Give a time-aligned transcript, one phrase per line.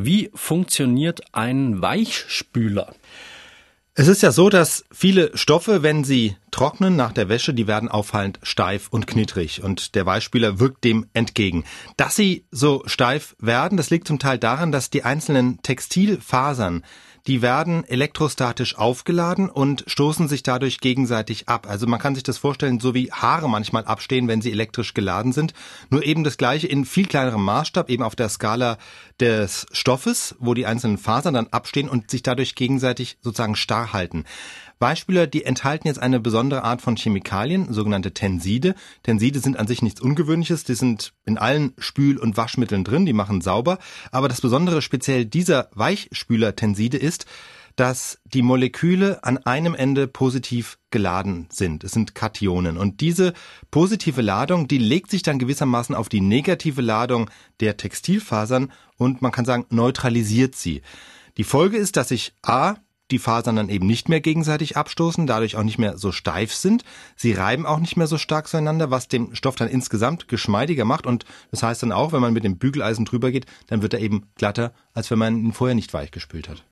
[0.00, 2.94] Wie funktioniert ein Weichspüler?
[3.94, 7.88] Es ist ja so, dass viele Stoffe, wenn sie trocknen nach der Wäsche, die werden
[7.88, 11.64] auffallend steif und knittrig und der Weichspüler wirkt dem entgegen.
[11.96, 16.82] Dass sie so steif werden, das liegt zum Teil daran, dass die einzelnen Textilfasern
[17.28, 21.66] die werden elektrostatisch aufgeladen und stoßen sich dadurch gegenseitig ab.
[21.68, 25.32] Also man kann sich das vorstellen, so wie Haare manchmal abstehen, wenn sie elektrisch geladen
[25.32, 25.52] sind.
[25.90, 28.78] Nur eben das gleiche in viel kleinerem Maßstab, eben auf der Skala
[29.20, 34.24] des Stoffes, wo die einzelnen Fasern dann abstehen und sich dadurch gegenseitig sozusagen starr halten.
[34.78, 38.74] Beispiele, die enthalten jetzt eine besondere Art von Chemikalien, sogenannte Tenside.
[39.02, 43.12] Tenside sind an sich nichts Ungewöhnliches, die sind in allen Spül- und Waschmitteln drin, die
[43.12, 43.78] machen sauber.
[44.12, 47.26] Aber das Besondere speziell dieser Weichspüler-Tenside ist,
[47.78, 51.84] dass die Moleküle an einem Ende positiv geladen sind.
[51.84, 52.76] Es sind Kationen.
[52.76, 53.34] Und diese
[53.70, 59.30] positive Ladung, die legt sich dann gewissermaßen auf die negative Ladung der Textilfasern und man
[59.30, 60.82] kann sagen, neutralisiert sie.
[61.36, 62.74] Die Folge ist, dass sich A,
[63.10, 66.84] die Fasern dann eben nicht mehr gegenseitig abstoßen, dadurch auch nicht mehr so steif sind.
[67.16, 71.06] Sie reiben auch nicht mehr so stark zueinander, was den Stoff dann insgesamt geschmeidiger macht.
[71.06, 74.00] Und das heißt dann auch, wenn man mit dem Bügeleisen drüber geht, dann wird er
[74.00, 76.64] eben glatter, als wenn man ihn vorher nicht weich gespült hat.